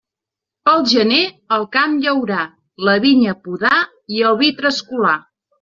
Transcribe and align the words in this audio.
Pel 0.69 0.79
gener, 0.93 1.19
el 1.57 1.67
camp 1.77 1.93
llaurar, 2.05 2.47
la 2.89 2.97
vinya 3.07 3.37
podar 3.49 3.79
i 4.17 4.27
el 4.31 4.41
vi 4.43 4.53
trascolar. 4.65 5.17